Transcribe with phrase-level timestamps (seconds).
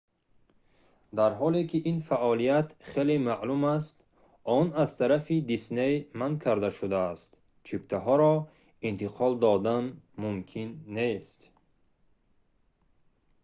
[1.17, 3.97] дар ҳоле ки ин фаъолият хеле маъмул аст
[4.57, 7.29] он аз тарафи дисней манъ карда шудааст
[7.67, 8.33] чиптаҳоро
[8.89, 9.85] интиқол додан
[10.21, 11.39] мумкин нест